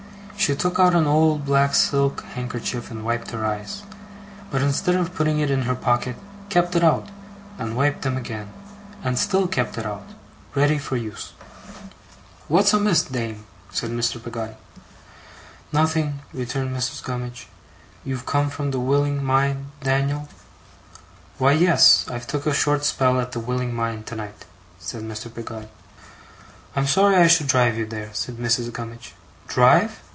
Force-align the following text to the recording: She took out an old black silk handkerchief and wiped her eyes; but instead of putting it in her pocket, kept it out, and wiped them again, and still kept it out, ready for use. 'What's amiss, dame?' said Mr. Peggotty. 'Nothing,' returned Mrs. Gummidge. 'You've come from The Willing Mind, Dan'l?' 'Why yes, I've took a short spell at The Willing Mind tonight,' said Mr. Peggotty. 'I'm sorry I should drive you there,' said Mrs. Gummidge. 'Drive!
She 0.37 0.55
took 0.55 0.79
out 0.79 0.95
an 0.95 1.05
old 1.05 1.45
black 1.45 1.75
silk 1.75 2.21
handkerchief 2.33 2.89
and 2.89 3.05
wiped 3.05 3.29
her 3.29 3.45
eyes; 3.45 3.83
but 4.49 4.63
instead 4.63 4.95
of 4.95 5.13
putting 5.13 5.37
it 5.37 5.51
in 5.51 5.61
her 5.61 5.75
pocket, 5.75 6.15
kept 6.49 6.75
it 6.75 6.83
out, 6.83 7.09
and 7.59 7.77
wiped 7.77 8.01
them 8.01 8.17
again, 8.17 8.51
and 9.03 9.19
still 9.19 9.47
kept 9.47 9.77
it 9.77 9.85
out, 9.85 10.03
ready 10.55 10.79
for 10.79 10.97
use. 10.97 11.33
'What's 12.47 12.73
amiss, 12.73 13.03
dame?' 13.03 13.45
said 13.69 13.91
Mr. 13.91 14.21
Peggotty. 14.21 14.55
'Nothing,' 15.71 16.21
returned 16.33 16.75
Mrs. 16.75 17.03
Gummidge. 17.03 17.47
'You've 18.03 18.25
come 18.25 18.49
from 18.49 18.71
The 18.71 18.79
Willing 18.79 19.23
Mind, 19.23 19.67
Dan'l?' 19.83 20.27
'Why 21.37 21.51
yes, 21.51 22.07
I've 22.09 22.25
took 22.25 22.47
a 22.47 22.53
short 22.53 22.83
spell 22.83 23.21
at 23.21 23.31
The 23.33 23.39
Willing 23.39 23.75
Mind 23.75 24.07
tonight,' 24.07 24.45
said 24.79 25.03
Mr. 25.03 25.31
Peggotty. 25.33 25.69
'I'm 26.75 26.87
sorry 26.87 27.17
I 27.17 27.27
should 27.27 27.45
drive 27.45 27.77
you 27.77 27.85
there,' 27.85 28.09
said 28.13 28.37
Mrs. 28.37 28.73
Gummidge. 28.73 29.13
'Drive! 29.47 30.01